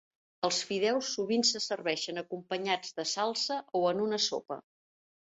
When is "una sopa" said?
4.07-4.59